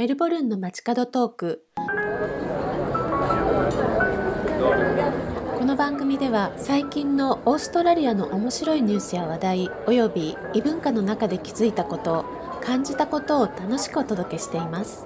[0.00, 1.66] メルボルンの街角トーク
[5.58, 12.24] この番組では最近のオーストラリアの面白いニュースや話題および異文化の中で気づいたこと
[12.62, 15.04] 感じたことを楽しくお届けしています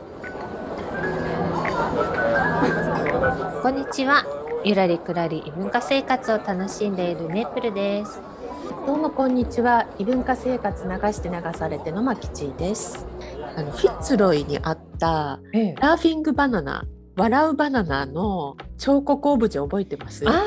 [3.63, 4.25] こんにちは。
[4.65, 8.35] ゆらりくらり異文化生活を楽しんでいるメープルです。
[8.87, 13.07] どうもこんにちは異文化生活流して流されてのまきちです
[13.57, 16.85] あのフィッツロイにあったええ、ラーフィングバナナ
[17.17, 20.25] 笑うバナナの彫刻オブジェ覚えてます？
[20.29, 20.45] あ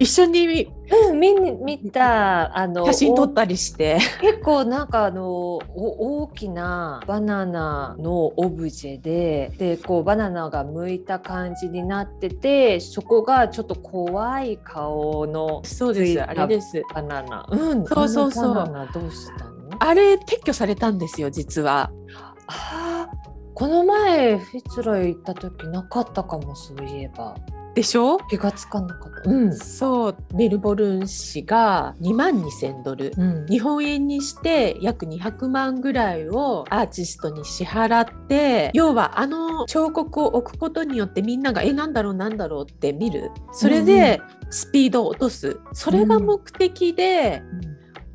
[0.00, 0.68] 一緒にー、
[1.10, 3.98] うん、見に見たあの写真撮ったりして。
[4.20, 16.80] お結構なんかあのお大きなバナナのオブジェででこうバナナが剥いた感じになっててそこがちょっと怖い顔のそうですあれです。
[16.94, 17.46] バナナ。
[17.50, 18.44] うん、そうそうそう。
[18.44, 19.58] あのバナナどうしたの？
[19.80, 21.90] あれ撤去されたんですよ実は
[22.48, 27.34] あーこの前フィッツロイ行った時なかったかもそういえば。
[27.74, 28.18] でしょ？
[28.30, 29.30] 気がつかなかった。
[29.30, 29.52] うん。
[29.56, 30.16] そう。
[30.34, 33.12] メルボルン市が2万2,000ドル。
[33.16, 33.46] うん。
[33.46, 43.30] 日本円にして約200万ぐらいをアーティストに支払って要はあの彫刻を置くことによってみんなが「えなんだろうなんだろう?」って見る。
[43.52, 45.58] それでスピードを落とす。
[45.72, 47.42] それが目的で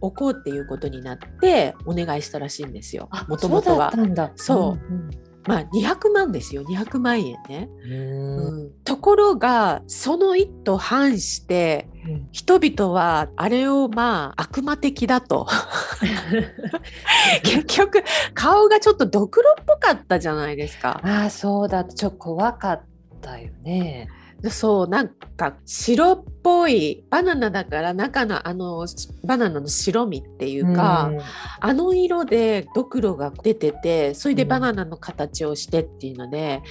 [0.04, 3.08] 置こうっていうことになってお願いしたらしいんですよ。
[3.12, 3.94] あもともとは
[4.36, 4.80] そう。
[5.46, 6.64] まあ200万ですよ。
[6.64, 8.72] 200万円ね、うんうん。
[8.86, 12.28] ところがその一途反してうん。
[12.32, 15.48] 人々はあれをまあ悪魔的だと。
[17.44, 21.02] 結局顔がちょっとドクロっぽかったじゃないですか。
[21.04, 21.86] ああそうだ。
[21.86, 22.82] ちょっと怖かっ
[23.22, 24.10] たよね。
[24.44, 28.86] でそうなんか白っぽいバナナだから中のあの
[29.24, 31.20] バナナの白身っていうか、うん。
[31.62, 36.62] あの色でドクロが出ててそれでバナナの形をしてっていうので、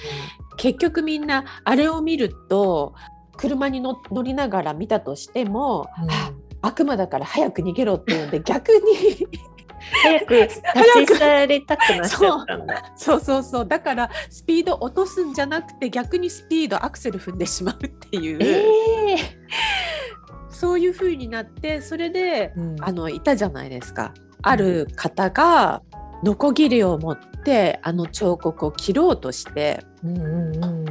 [0.57, 2.93] 結局みんなあれを見ると
[3.37, 6.11] 車に乗乗りながら見たとしても、うん。
[6.11, 6.31] あ
[6.65, 9.27] 悪魔だから早く逃げろっていうんで逆に
[10.01, 10.61] 早く立
[11.07, 12.91] ち去りたくなっちゃったんだ。
[12.95, 13.19] そう。
[13.19, 19.17] そうそうだからスピード落とすんじゃなくて逆にスピードアクセル踏んでしまうっていう、ええ
[20.49, 22.75] そういう風になってそれでうん。
[22.81, 24.13] あのいたじゃないですか。
[24.41, 25.81] ある方が
[26.23, 30.82] ノコギリを持ってあの彫刻を切ろうとしてうんうんうんうん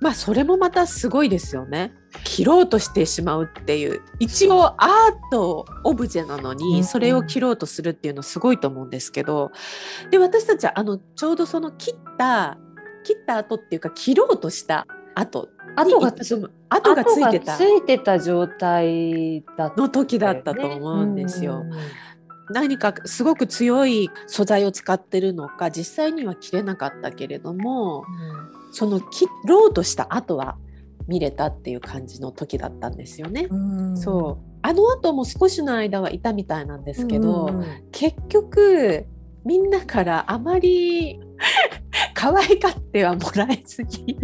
[0.00, 1.92] まあそれもまたすごいですよね。
[2.24, 4.00] 切ろうとしてしまうっていう。
[4.20, 9.50] 一応アートオブジェなのうんにそれを切ろうとするっていうのすごいと思うんですけど。
[10.10, 12.58] で私たちはあのちょうどその切った
[13.04, 21.62] 切った後っていうか切ろうとした後跡がにその跡がついてたついてた状態だの時だったと思うんですよ。
[21.62, 21.66] うん。
[21.68, 21.78] うんうん
[22.50, 28.04] 何かすごく強い素材を使ってるのか実際には切れなかったけれども
[28.72, 30.56] その切ろうとした後は
[31.06, 33.46] 見れたっていう感じの時だったんですよね。
[33.50, 33.96] うん。
[33.96, 34.48] そう。
[34.62, 37.50] あの後も少しの間はいたみたいなんですけど、
[37.92, 39.06] 結局
[39.44, 41.20] みんなからあまり
[42.14, 44.18] 可愛がってはもらえずに。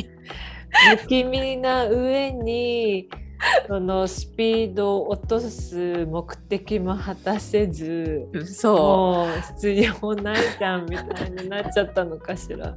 [0.99, 3.09] 不気味な上に
[3.67, 12.69] そのスピードを落とす目的も果たせずそもう必要ないじゃんみたいになっちゃったのかしら。
[12.71, 12.77] う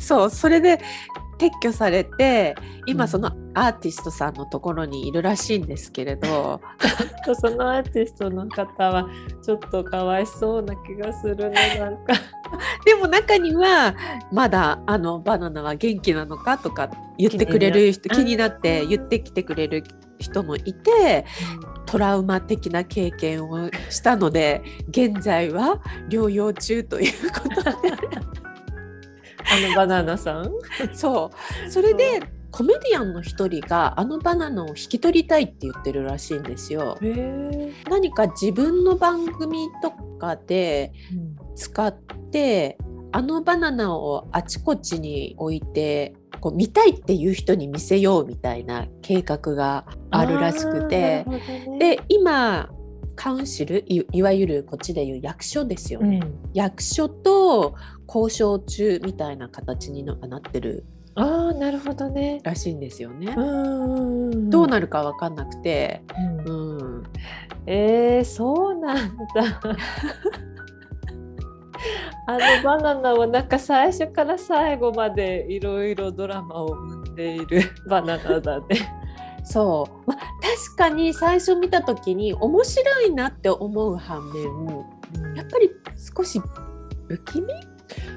[0.00, 0.80] そうそれで
[1.38, 2.90] 撤去されてうん。
[2.90, 6.60] 今そのアーティストさんのところにいるらしいんですけれど、
[7.40, 9.08] そのアーティストの方は
[9.42, 12.14] ちょっとかわいそうな気がするねなんか。
[12.86, 13.94] でも中には
[14.32, 19.84] まだあのバナナは元気なのかとか言ってくれる人気気にになっなって言ってきてくれる
[20.18, 21.24] 人もいて
[21.86, 27.70] トラウマ的な経験をしたので現在は療養中ということで
[29.50, 30.52] あのバナナさん。
[30.94, 31.30] そ
[31.66, 31.70] う。
[31.70, 32.20] それで
[32.50, 36.98] コメディアンの一人があのバナナを引き取りたいって言ってるらしいんですよ。
[37.88, 40.92] 何か自分の番組とかで
[41.54, 41.94] 使っ
[42.30, 42.78] て
[43.12, 51.24] あのバナナをあちこちに置いてこう見たいっていう人に見せようみたいな計画があるらしくて。
[51.24, 51.78] ね。
[51.78, 52.70] で今
[53.18, 57.74] カウンシルいいわゆるこっちでいう役所ですよね、うん、役所と
[58.06, 60.86] 交渉中みたいな形になってる
[61.16, 62.38] ああなるほどね。
[62.44, 63.34] らしいんですよね。
[63.36, 66.04] うんどうなるか分かんなくて、
[66.46, 67.02] うんうん、
[67.66, 69.24] えー、そうなんだ。
[72.28, 78.66] あのバナナはなんか最初から最後までいろいろドラマを生んでいるバナナだね。
[79.50, 84.44] そう、まあ、確かに最初見た時に面白いなって思う反面
[85.34, 86.40] やっぱり少し
[87.08, 87.46] 不気味？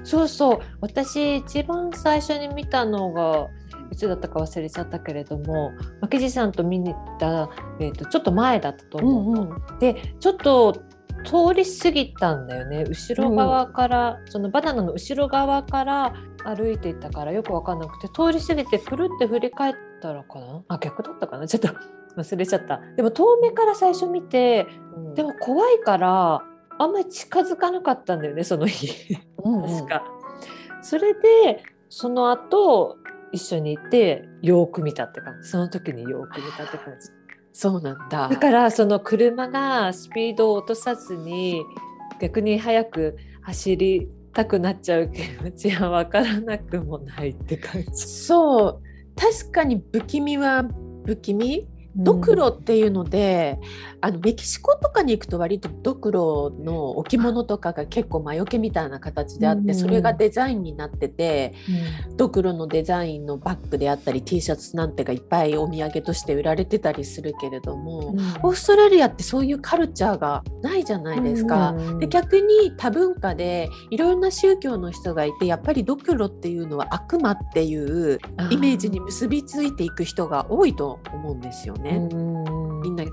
[0.04, 0.60] そうそう。
[0.82, 3.48] 私一番最初に見たのが
[3.92, 7.50] いつだったか忘れちゃったけれども負地さんと見に行った、
[7.80, 10.74] えーと、ちょっと前だったと思う、うんうん、でちょっと
[11.24, 12.84] 通り過ぎたんだよね。
[12.84, 16.14] 後ろ側から、うん、そのバナナの後ろ側から
[16.44, 20.64] 歩いていったからよく分かんなくて通り過ぎてくるって振り返ったらかな？
[20.68, 21.48] あ逆だったかな？
[21.48, 21.70] ちょっと
[22.18, 22.82] 忘れちゃった。
[22.98, 26.44] でも遠目から最初見て、うん、でも怖いから
[26.78, 29.16] あんまり近づかなかったんだよねその日。
[29.38, 30.04] 確か。
[30.82, 32.98] それでその後
[33.32, 35.50] 一緒に行ってよく見たって感じ。
[35.50, 37.10] その時によく見たって感じ。
[37.54, 38.28] そうなんだ。
[38.30, 41.64] だからその車がスピードを落とさずに
[42.20, 47.92] 逆に速く走りたくなっちゃう気持ちは分からなくもないって感じ。
[48.08, 48.82] そう
[49.16, 50.64] 確かに不気味は
[51.06, 51.68] 不気味。
[51.96, 53.68] ドクロっていうので、うん、
[54.02, 61.54] あのメキシコとかに行くと割とドクロの置物とかが結構魔除けみたいな形であって、うん、それがデザインになってて、
[62.10, 71.76] うん、ドクロのデザインのバッグであったり T シャツなんてがいっぱいお土産として売られてたりするけれども、オーストラリアってそういうカルチャーがないじゃないですか。
[72.00, 81.81] で逆に多文化でいろんな宗教の人がいてやっぱりドクロっていうのは悪魔っていうイメージに結びついていく人が多いと思うんですよね。
[81.82, 83.04] みんな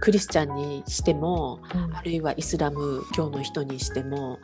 [0.00, 4.38] クリスチャンにしても、うん、あるいはイスラム教の人にしても、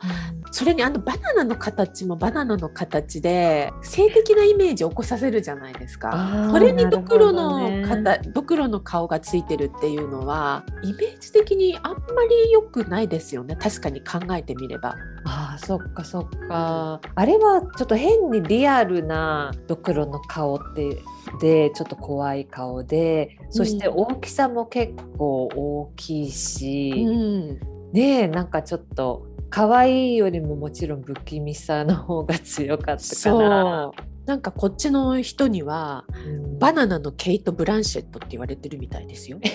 [0.45, 6.49] うん、それにあのバナナの形もバナナの形で性的なイメージを起こさせるじゃないですか。
[6.51, 11.99] それにドクロの方、ね、ドクロの顔がついてるっていうのはイメージ的にあんま
[12.29, 14.95] り良くないですよね確かに考えてみれば。
[15.25, 17.01] あそっかそっか。
[17.15, 20.97] あれはちょっと変にリアルなドクロの顔って
[21.39, 27.59] でちょっと怖い顔でそして大きさも結構大きいし、うん、
[27.93, 33.91] ねなんかちょっと可愛いよりももちろん不気味さの方が強かったかな。
[34.25, 39.39] なんかこっちの人には、うん、バナナのケイト・ブランシェットって言われてるみたいですよ。
[39.41, 39.49] え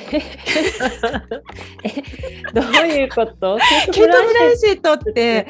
[2.52, 3.56] どういうこと？
[3.92, 5.46] ケイト・ブランシェットって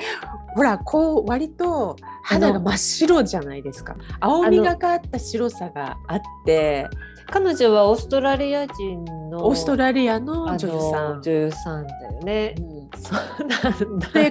[0.55, 3.97] ほらこう割と肌が真っ白じゃないですか。
[4.21, 6.89] 青みがかった白さがあって
[7.27, 11.23] 彼女はオーストラリア人のオーストラリアの女優さん。
[11.23, 14.09] 女優さんだよね、うん、そうなんだ。
[14.11, 14.31] で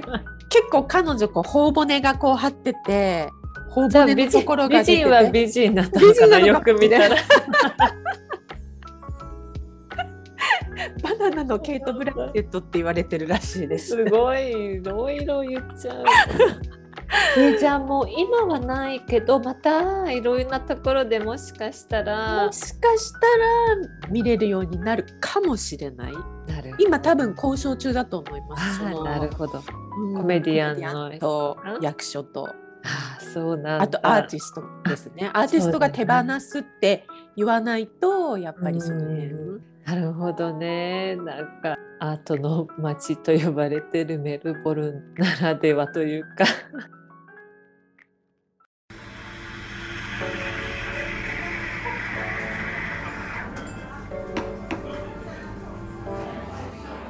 [0.50, 3.30] 結構彼女こう頬骨がこう張ってて
[3.72, 6.40] 頬骨のところが美人は美人だったのかな？
[6.40, 7.18] よく見たら
[11.02, 13.90] バナナのケイト・ブランケットって言われてるらしいです。
[13.90, 16.04] すごいいろいろ言っちゃう。
[17.38, 26.14] えじゃあもう今はないけどまたいろいろなところでもしかしたらもしかしたら見れるようになるかもしれない。
[26.80, 28.84] 今多分交渉中だと思います。
[28.84, 29.64] なるほど、
[29.98, 32.50] うん、コメディアンのと役所と。
[32.86, 35.30] あそうなんあとアーティストですね。
[35.34, 37.06] アーティストが手放すって
[37.36, 39.34] 言わないとやっぱりその辺、
[39.86, 41.16] なるほどね。
[41.18, 46.46] なんかアートの街と呼ばれてるメルボルンならではというか。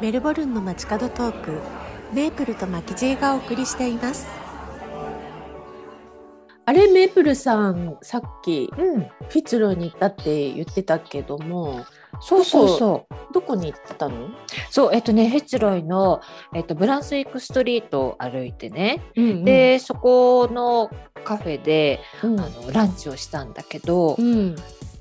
[0.02, 1.60] メルボルンの街角トーク
[2.14, 4.28] メープルとマキジーがお送りしています。
[6.66, 11.86] あれメープルさんさっき、うん、フィツロに行ったって言ってたけども
[12.22, 12.70] そうそう。
[12.78, 14.30] そうどこに行ったの？
[14.70, 16.22] そうえっとねフィツロイの、
[16.54, 20.92] えっと、ブランスウィックストリートを歩いてね、うんうん、でそこの
[21.24, 24.56] カフェで、うん、あのランチをしたんだけど、うん、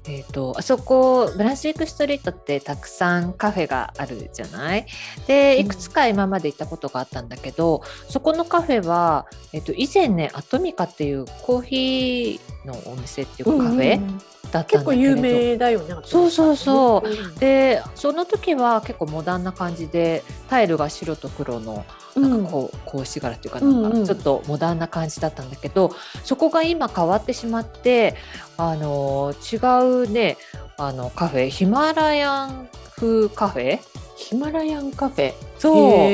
[0.08, 4.86] えーと、あそこブランシウィックストリートってたくさんカフェがあるじゃない？
[5.26, 14.20] でいくつか今まで行ったことがあったんだけど、うん、そこのカフェは、えーと、以前ねアトミカっていうコーヒーのお店っていうかカフェ、うんうん
[14.52, 25.92] だった結構有名だよねそうそうそう、うん、でその時は結構モダンな感じでタイルが白と黒のなんかこう格子柄っていうかなんかちょっとモダンな感じだったんだけど、
[26.24, 28.16] そこが今変わってしまって
[28.58, 29.56] あの違
[30.04, 30.36] うね
[30.76, 33.80] あのカフェヒマラヤン風カフェ？
[34.16, 35.32] ヒマラヤンカフェ。
[35.58, 36.10] そう。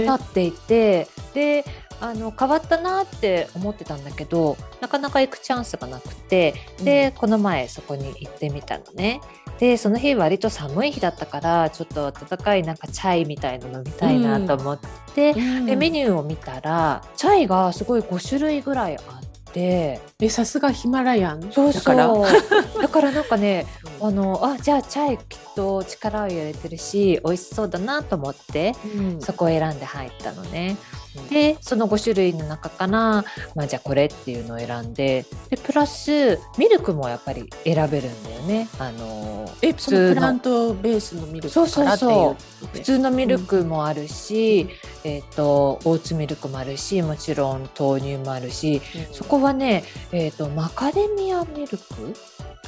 [0.00, 1.64] になっていてで
[2.00, 9.20] あの変わったなって思ってたんだけどなかなか行くチャンスがなくてで、うん、この前そこに行ってみたのね。
[9.60, 14.78] でその日割と寒い日だったからちょっと温かいなんかチャイみたいの飲みたいなと思っ
[15.14, 19.23] て、うん、でメニューを見たらチャイがすごい5種類ぐらいあっ
[19.54, 20.00] て。
[20.20, 21.52] えさすがヒマラヤン。
[21.52, 22.12] そうだから。
[22.82, 23.66] だからなんかね
[24.00, 29.20] あのあじゃあチャイきっと力を入れてるし美味しそうだなと思ってうん。
[29.20, 30.76] そこを選んで入ったのね。
[31.16, 31.28] うん。
[31.28, 33.24] でその5種類の中から、ま
[33.58, 38.68] あ、じゃあこれっていうのを選んででプラスミルクもやっぱり選べるんだよね。
[38.78, 40.14] あのえ普通の。
[40.14, 42.66] プラントベースのミルクそうそうそう。
[42.72, 44.68] 普通のミルクもあるし、
[45.04, 49.14] えっ、とオーツミルクもあるしもちろん豆乳もあるしうん。
[49.14, 51.84] そこはね、えっとマカデミアミルク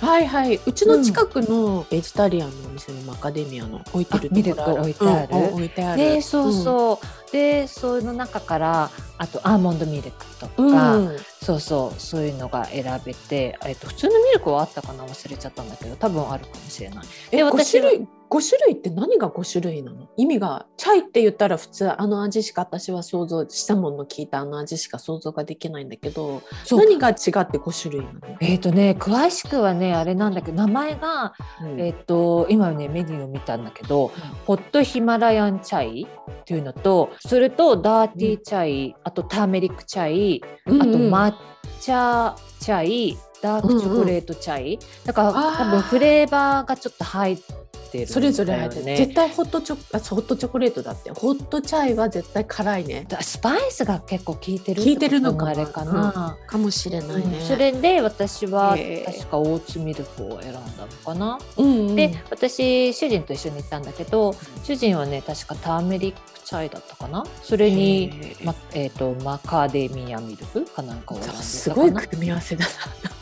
[0.01, 0.61] はいはい。
[0.65, 5.37] うちの近くのベジタリアンのお店のマカデミアの置いてるミルク置いてある。
[5.55, 6.03] 置いてある。
[6.03, 11.09] でそうそう、でその中からあとアーモンドミルクとか、うん。
[11.09, 12.01] うんそうそう。
[12.01, 15.05] そういうのが選べて、えっと普通のミルクはあったかな？
[15.05, 17.05] 忘れちゃったんだけど多分あるかもしれない。
[17.31, 20.09] え5で私は種類5種類って何が5種類なの？
[20.17, 31.81] 意味がチャイって言ったら普通あの味しか私は想像したもの聞いたあの味しか想像ができないんだけど何が違って5種類なの、えっ、とね詳しくはねあれなんだけど名前がうん。
[31.81, 34.13] えっ、と今ねメニューを見たんだけど、
[34.47, 40.83] ホットヒマラヤンチャイっていうのとそれとダーティーチャイ、あとターメリックチャイ、うん。
[40.83, 41.35] あと抹
[41.81, 48.07] 茶チャイダークチョコレートチャイ、だから多分フレーバーがちょっと入ってね。
[48.07, 51.11] それぞれ入ってる、絶対ホットチョあそうホットチョコレートだって。
[51.13, 53.07] ホットチャイは絶対辛いね。
[53.09, 56.37] だスパイスが結構効いてる効いてるのかあれかな。
[56.47, 57.47] かもしれないね、うん。
[57.47, 58.77] それで私は
[59.07, 60.63] 確かオーツミルクを選んだの
[61.05, 61.39] かな。
[61.57, 61.97] うんうん。
[61.97, 64.35] で私主人と一緒に行ったんだけど
[64.65, 67.25] 主人はね確かターメリックチャイだったかな。
[67.43, 72.71] それに、まえー、とマカデミアミルクかなんかを選んすごい組み合わせだな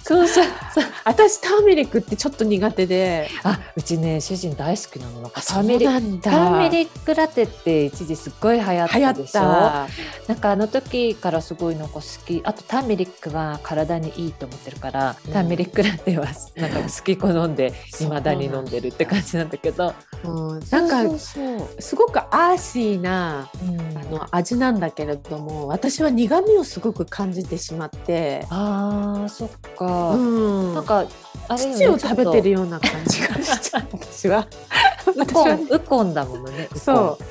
[0.06, 0.44] そうそう
[0.74, 0.84] そう。
[1.04, 3.30] 私ターメリックってちょっと苦手で。
[3.42, 5.22] あうちね主人大好きなの。
[5.22, 9.32] なんかターメリなんだターメリックラテって一時すっごい流行ったでしょ？
[9.32, 9.88] た。
[10.28, 12.42] なんかあの時からすごいなんか好き。
[12.44, 15.32] あとターメリックは体にいいと思ってるから、うん。
[15.32, 19.94] ターメリックラテはなんか好き好んで未だに飲んでるって感じなんだけど。
[20.22, 23.80] うんなんかすごくアーシーなそう、うん。
[23.98, 30.74] あの味なんだけれども私は苦味をすごく感じてしまって、あーそっか、うん。
[30.74, 31.06] なんか
[31.48, 34.46] あれよね土を食べてるよような感じがしちゃう私は。
[35.06, 37.22] ウ私はウコンだものねそう。
[37.22, 37.26] で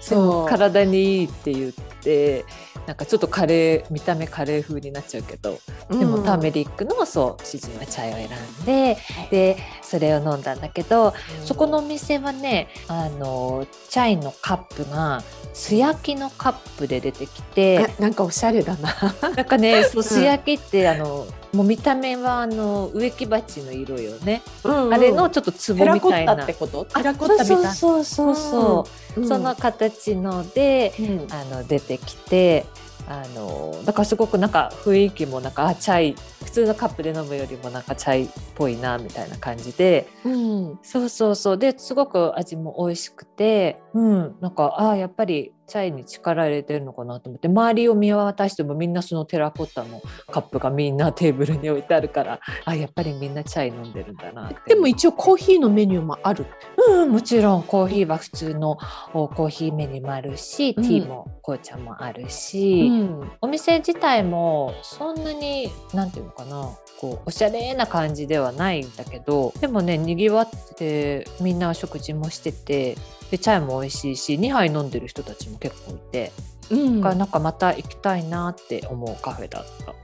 [0.00, 0.24] そう。
[0.42, 2.44] も体にいいって言って
[2.86, 5.58] なんかちょっとカレー見た目カレー風になっちゃうけど、
[5.90, 8.96] でもターメリックのそう主人はチャイを選んで
[9.30, 9.58] で
[9.88, 11.14] それを飲んだんだけど、
[11.44, 15.22] そこのお店はねあのチャイのカップが
[15.54, 18.94] 素焼きのカップで出てきてあなんかおしゃれだな。
[19.34, 26.84] なんかね そう素焼きってあのもう見た目はあの植木鉢の色よね、あれのちょっとテ壺ラコッタみたいなってこと？
[26.84, 27.62] テラコッタみたい。
[27.62, 27.74] な。
[27.74, 29.28] そうそうそうそう、うん。
[29.28, 31.26] その形のでうん。
[31.30, 32.66] あの出てきて
[33.10, 40.78] あのだからすごくなんか雰囲気もなんかあチャイ普通のカップで飲むよりもなんかチャイっぽいなみたいな感じでうん。
[40.82, 41.58] そうそうそう。
[41.58, 44.36] ですごく味も美味しくてうん。
[44.40, 56.46] なんかあやっぱりチャイに力入れてるのかなと思って周りを見渡してもみんなそのテラコッタのカップがみんなテーブルに置いてあるからあやっぱりみんなチャイ飲んでるんだなでも一応コーヒーのメニューもある。
[56.88, 58.78] うん、もちろんコーヒーは普通の
[59.12, 60.82] おコーヒーメニューもあるし、うん。
[60.82, 63.30] ティーも紅茶もあるし、ん。
[63.40, 66.70] お店自体もそんなになんていうのかな
[67.00, 72.96] こうおしゃれな感じではないんだけどでもねにぎわってみんな食事もしてて
[73.30, 76.32] でチャイも美味しいし2杯飲んでる人たちも結構いて、
[76.70, 77.00] うん。
[77.00, 79.94] なんかまた行きたいなって思うカフェだった。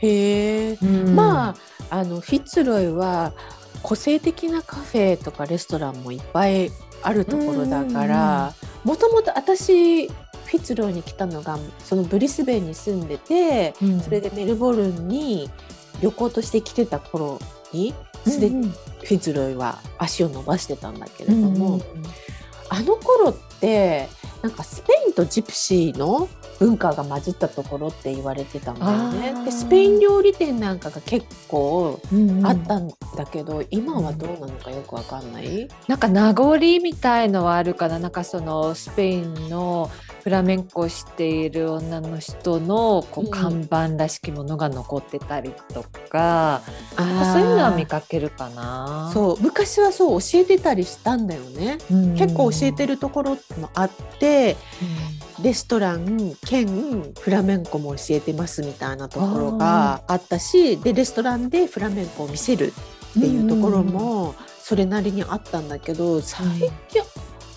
[0.00, 0.78] へえ。
[0.82, 1.16] うん。
[1.16, 1.56] まあ
[1.90, 3.32] あのフィッツロイは
[3.82, 6.70] 個性的なカフェとかレストランもいっぱい
[7.02, 14.00] あるところだからもともと私フィッツロイに来たのがそのブリスベンに住んでてうん。
[14.00, 15.50] それでメルボルンに
[16.00, 17.38] 旅行として来てた頃
[17.72, 17.94] に
[18.26, 21.80] すでにフィッツロイは足を伸ばしてたんだけれども、
[22.68, 24.08] あの頃って
[24.42, 26.28] なんかスペインとジプシーの
[26.60, 29.32] 文化が混じったところって言われてたんだよあね。
[29.34, 29.44] ー。
[29.44, 32.46] でスペイン料理店なんかが結構うんうん。
[32.46, 35.68] あったんだけど、今はどうなのかよくわかんない？
[35.88, 37.98] なんか名残みたいのはあるかな。
[37.98, 39.90] なんかそのスペインの
[40.22, 43.26] フラメンコをしている女の人のこうん。
[43.28, 46.62] う看板らしきものが残ってたりとか、
[46.96, 49.10] あなんかそういうのは見かけるかな。
[49.12, 49.40] そう。
[49.40, 51.78] 昔はそう教えてたりしたんだよね。
[51.90, 52.14] うん。
[52.14, 53.30] 結構教えてるところ
[53.60, 54.56] もあって
[55.44, 62.72] レストラン兼フラメンコも教えてますみたいなところがあったしでレストランでフラメンコを見せる
[63.18, 66.46] っていうところもそれなりにあったんだけど最
[66.88, 67.02] 近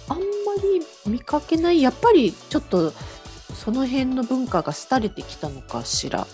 [0.10, 0.24] あんま
[0.62, 1.82] り見かけない。
[1.82, 2.92] やっぱりちょっと
[3.54, 6.28] その辺の文化が廃れてきたのかしら。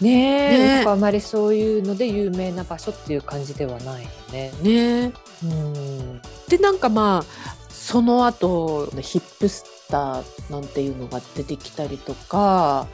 [0.00, 4.52] ねねなんかあまりそういうので有名な場所っていう感じではないよね。
[4.62, 5.12] ね
[5.44, 6.22] うん。
[6.48, 12.86] でなんかまあその後ヒップスターなんていうのが出てきたりとか、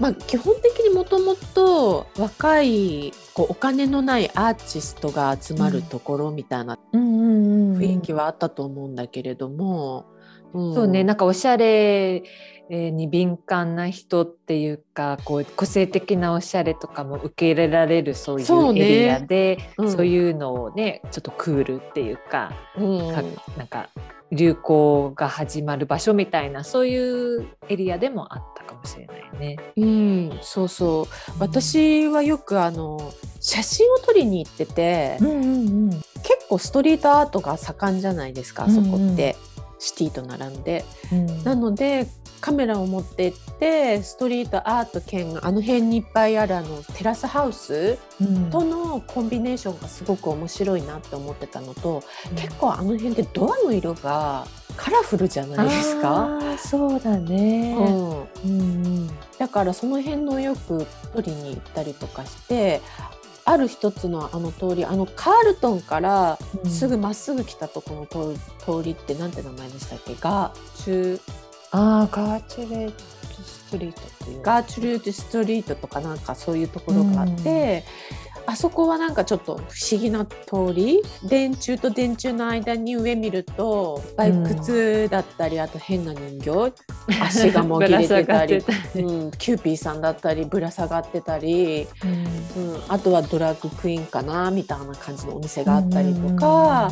[0.00, 7.78] まあ、基本的にもともと若いこうお金のないアーティストが集まるところみたいなうんうんうん。
[7.78, 10.06] 雰囲気はあったと思うんだけれども、
[10.54, 10.74] うん。
[10.74, 12.22] そうねなんかおしゃれ
[12.68, 18.80] に敏感な人っていうかこう個性的なおしゃれとかも受け入れられるそういそうね。
[18.80, 19.90] うエリアでうん。
[19.90, 23.14] そういうのをねちょっとクールっていうか,、うん。
[23.14, 23.22] か
[23.56, 23.88] なんか
[24.32, 29.56] 流行が始まる場所みたいなそういうエリアでもあったかもしれないね。
[29.76, 31.06] うん、そうそう。
[31.38, 32.98] 私はよくあの
[33.40, 35.40] 写真を撮りに行ってて、うんうんう
[35.86, 35.90] ん。
[35.90, 39.36] 結構ストリートアートが盛んじゃないですかあそこうんうんって、
[39.78, 40.84] シティと並んで。
[41.12, 41.44] うん。
[41.44, 42.08] なので
[42.40, 48.50] カメラを持って行ってストリートアート兼あの辺にいっぱいあるあのテラスハウスうん。
[48.50, 52.02] とのコンビネーションがすごく面白いなって思ってたのと、
[52.36, 56.38] 結構あの辺でドアの色がカラフルじゃないですか？
[56.58, 57.74] そうだね。
[57.78, 58.26] うん、うん。
[58.44, 62.80] うんだからその辺のよく撮りに行ったりとかして
[63.44, 66.70] ある一つのあの通りあのカールトンからうん。
[66.70, 70.14] すぐまっすぐ来たとこの通り通りってなんて名前でしたっけ？
[70.20, 71.20] ガーチュ
[71.76, 73.02] ああガーチュレート
[73.42, 74.42] ストリートっていう。
[74.42, 77.84] Gertrude Street とかなんかそういうところがあって、
[78.46, 86.72] あそこはなんかちょっと不思議な通り電柱と電柱の間に上見るといっぱい靴だったり、あと変な人形
[87.20, 88.56] 足がもぎれてたり
[88.96, 92.74] うん、キューピーさんだったりぶら下がってたり、たうん。
[92.74, 96.90] うん、あとはドラッグクイーンかなみたいな感じのお店があったりとか、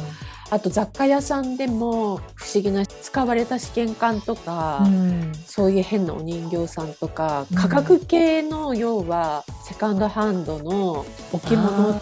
[0.54, 5.32] あと雑貨屋さんでも不思議な使われた試験管とか、うん。
[5.46, 7.56] そういう変なお人形さんとかうん。
[7.56, 12.00] 価格系の要はセカンドハンドの置物を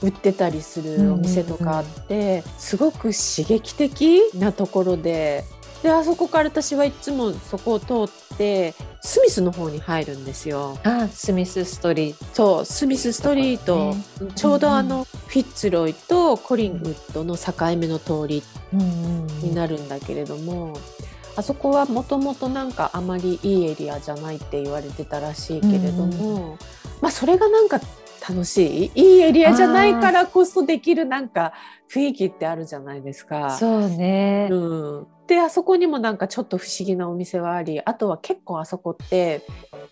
[0.00, 5.42] 売ってたりするお店とかあってすごく刺激的なところで
[5.86, 10.76] であそこから私はいつもそこを通ってスミスの方に入るんですよ。
[10.82, 12.24] あスミスストリート。
[12.34, 14.32] そうスミスストリート、ね。
[14.34, 20.76] ちょうどあのフィッツロイとコリンウッドの境目の通りになるんだけれども、
[21.36, 26.58] あそこはもともとなんかあまりいいエリアじゃないって言われてたらしいけれども、
[27.00, 27.78] まあそれがなんか
[28.28, 28.92] 楽しい？
[28.94, 31.52] いいエリアじゃないからこそできるなんか
[31.90, 33.50] 雰囲気ってあるじゃないですか。
[33.50, 39.42] そうね、うん、であそこにもなんかちょっと不思議なお店はありあとは結構あそこって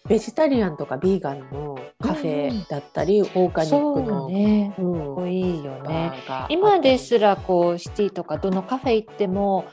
[0.06, 4.74] ベジタリアンとかビーガンのカフェだったり、オーガニッそクのうね。
[4.78, 5.32] うん。
[5.32, 6.12] いいよね。
[6.50, 9.64] 今ですらこうシティとかどのカフェ行っても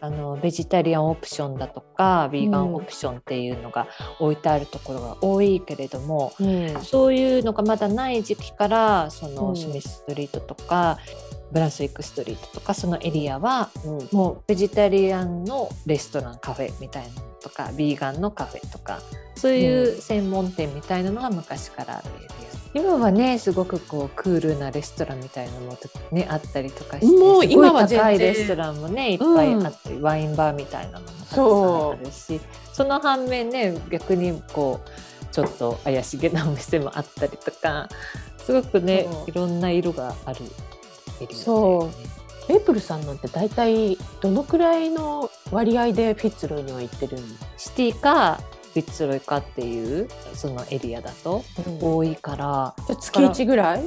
[0.00, 3.86] あのベジタリアンオプションだとかビーガンオプションっていうのが
[4.20, 6.82] 置いてあるところが多いけれども、うん。
[6.82, 9.56] そういうのがまだない時期からその、うん。
[9.56, 10.98] スミスストリートとか
[11.52, 14.08] ブランスウィックストリートとかそのエリアはうん。
[14.12, 19.00] もうベジタリアンのレストランカフェみたいなのとかビーガンのカフェとか
[19.36, 22.30] そういう専門店みたいなのが昔からあるエリア。
[22.76, 25.78] 今はねすごくこうクールなレストランみたいなのも、
[26.10, 28.00] ね、あったりとかしてもう今は全然。
[28.00, 32.40] 高いレストランもねいっぱいあって、ワインバーみたいなのもたくさんあるし
[32.72, 34.88] その反面ね逆にこう
[35.32, 37.88] ちょっと怪しげなお店もあったりとか
[38.38, 40.40] すごくねいろんな色がある
[41.20, 41.34] エリアだよね。
[41.36, 42.13] そう
[42.48, 47.18] メープルさんなんて大体どのくらいの割合でフィッツロイには行ってる
[47.56, 48.40] シティか
[48.74, 52.74] フィッツロイかっていうそのエリアだとの、多いから。
[52.88, 53.84] じゃあ月1ぐらい？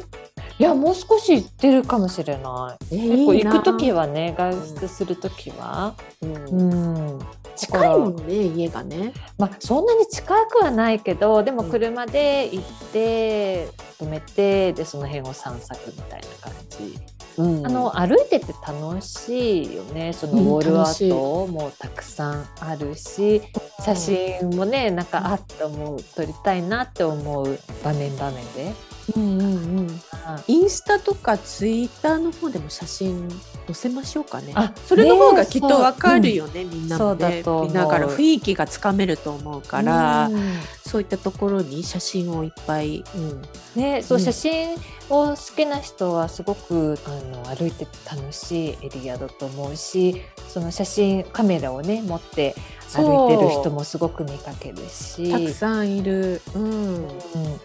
[0.60, 2.96] いやもう少し行ってるかもしれない。
[2.96, 6.36] え結構行く時はね外出する時は、うん。
[6.36, 7.20] うん、
[7.56, 9.12] 近いもんね家がね。
[9.38, 13.67] まあそんなに近くはないけどでも車で行って
[14.00, 16.98] 止めてでその辺を散策みたいな感じ、
[17.38, 17.65] うん。
[17.65, 20.13] あの歩いてて楽しいよね。
[20.13, 23.41] そのうんウォールアートもたくさんあるし、
[23.84, 28.97] 写真もねなんかあっと思う撮りたいなって思う場面場面で。
[29.15, 30.02] うんうんうん。
[30.48, 34.52] インスタとかツイッターの方でも写真載せましょうかね。
[34.56, 37.43] あそれの方がねきっとわかるよね、みんなもそうだね。
[37.43, 37.67] と思う。
[37.67, 40.54] 見ながら雰囲気がつかめると思うから、うん。
[40.86, 43.41] そういったところに写真をいっぱい、うん。
[43.76, 44.24] ね、そううん。
[44.24, 44.76] 写真
[45.10, 50.22] を好きな人はすごくあの歩いてて楽しいエリアだと思うし
[50.58, 52.56] その写真カメラをね持って
[52.96, 55.32] 歩いてる人もすごく見かけるし。
[55.32, 56.41] たくさんいる。
[56.56, 56.63] うん。
[56.96, 57.10] うん。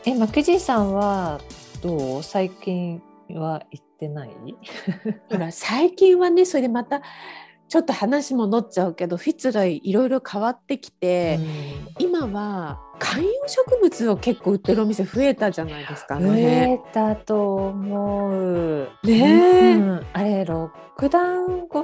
[0.05, 1.41] えマクジーさんは
[1.81, 2.23] どう？
[2.23, 3.01] 最近
[3.31, 4.31] は行ってない？
[5.31, 7.01] ほら最近はねそれでまた
[7.69, 11.39] ちょっと話戻っちゃうけどフィッツロイいろいろ変わってきて、
[11.99, 18.91] 今は観葉植物を結構売ってるお店増えたじゃないですか、増えたと思う。
[19.05, 19.32] ね、う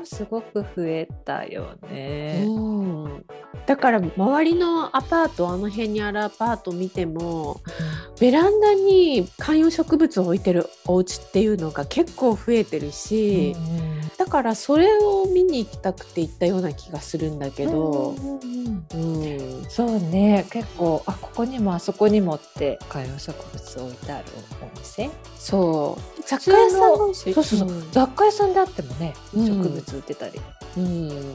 [0.09, 2.45] すごく増えたよね。
[2.47, 3.27] うん、
[3.67, 7.61] だから周りのアパートあの辺にあるアパート見ても、
[8.21, 18.17] ベランダに観葉植物を置いてるお家っていうのが結構増えてるし、うんだからそれを見に行きたくて行ったような気がするんだけど、
[19.69, 24.25] そうね結構あここにもあそこにもって観葉植物置いてある
[24.61, 25.09] お店？
[25.37, 26.23] そう。
[26.27, 30.41] 雑貨屋さんそうそうそう、うん、雑貨屋さんであってもね、植物売ってたり、
[30.77, 31.09] うん。
[31.11, 31.31] うん、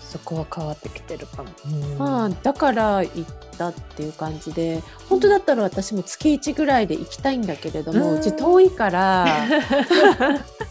[0.00, 3.24] そこは変わってきてるかも、まあだから行っ
[3.58, 9.26] たっていう感じで本当だったら私も月1ぐらいで行きたいんだけれども、うち遠いから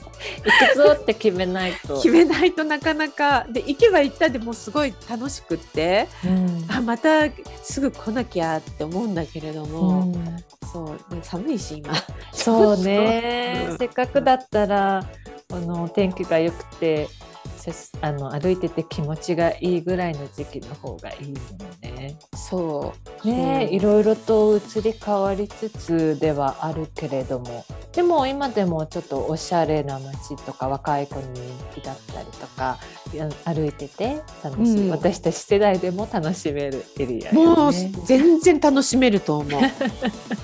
[0.46, 1.96] 行くぞって決めないと。
[1.96, 3.46] 決めないとなかなか。
[3.50, 7.24] で行けば行ったでもすごい楽しくって、うん、あまた
[7.64, 10.38] すぐ来なきゃって思うんだけれども、うん、
[10.72, 11.94] そう寒いし今。
[12.32, 15.06] そうね、 せっかくだったら
[15.52, 17.08] あの天気が良くて
[18.02, 22.18] あの歩いてて気持ちがいいぐらいの時期の方がいいもんね。
[22.36, 22.94] そ
[23.24, 23.28] う。
[23.28, 27.66] ね、いろいろと移り変わりつつではあるけれども。
[27.94, 31.42] でも今でもちょっとおしゃれな街とか若い子に
[31.74, 32.80] 人気だったりとか
[33.44, 39.62] 歩いてて楽しい、うん、私たち世代でも楽しめるエリア、ね、もう全然楽しめると思う。
[39.62, 39.68] も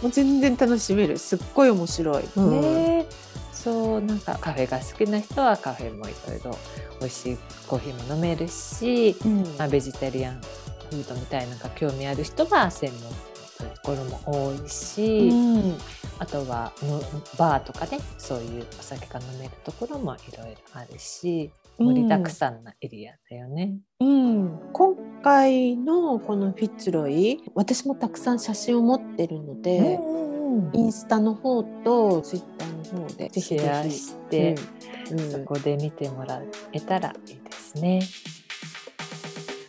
[0.03, 1.17] う全然楽しめる。
[1.17, 2.23] すっごい面白い。
[2.35, 3.05] うん、ね
[3.67, 6.57] そうなんかカフェが好きな人はカフェもいろいろ
[7.01, 10.39] 美味しいコーヒーも飲めるし、うん、まあ、ベジタリアン
[10.89, 13.09] フードみたいなのが興味ある人は専門の
[13.75, 15.77] ところも多いし、うん、
[16.17, 16.71] あとは
[17.37, 23.79] バーとかねそういうお酒が飲めるところもいろいろあるし盛りだくさんなエリアだよね。
[23.99, 30.36] うん、今回のこのフィッツロイ私もたくさん写真を持ってるので、うんうん、
[30.73, 34.55] インスタの方とツイッターの方でシェアして、
[35.11, 36.41] うん、そこで見てもら
[36.73, 38.01] えたらいいですね。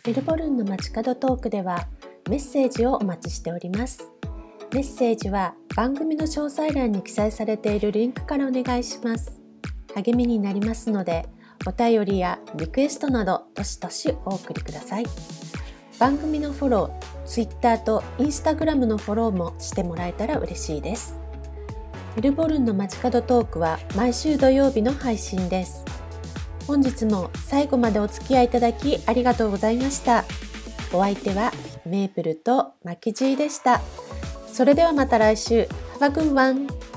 [0.05, 1.87] メルボルンの街角トークでは
[2.29, 4.09] メッセージをお待ちしております。
[4.73, 9.41] メッセージは番組の詳細欄に記載されているリンクからお願いします。
[9.95, 11.27] 励みになりますので、
[11.65, 15.05] お便りやリクエストなどどしどしお送りください。
[15.99, 21.19] 番組のフォロー、Twitter と Instagram のフォローもしてもらえたら嬉しいです。
[22.15, 25.83] メルボルンの街角トークは毎週土曜日の配信です。
[26.65, 30.23] 本日も最後までお付き合いいただきありがとうございました。
[30.93, 31.51] お相手は
[31.85, 33.81] メープルとマキジーでした。
[34.47, 35.67] それではまた来週。
[35.99, 36.88] Have a good one!